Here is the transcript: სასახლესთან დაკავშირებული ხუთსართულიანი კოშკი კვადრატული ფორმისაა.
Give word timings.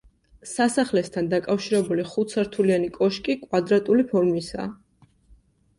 სასახლესთან 0.51 1.29
დაკავშირებული 1.33 2.07
ხუთსართულიანი 2.13 2.91
კოშკი 2.97 3.37
კვადრატული 3.45 4.09
ფორმისაა. 4.15 4.71